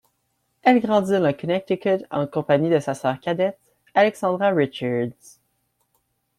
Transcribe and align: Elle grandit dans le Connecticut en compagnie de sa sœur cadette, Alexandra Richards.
Elle 0.63 0.79
grandit 0.79 1.11
dans 1.11 1.27
le 1.27 1.31
Connecticut 1.33 2.03
en 2.09 2.25
compagnie 2.25 2.71
de 2.71 2.79
sa 2.79 2.95
sœur 2.95 3.19
cadette, 3.19 3.59
Alexandra 3.93 4.49
Richards. 4.49 5.11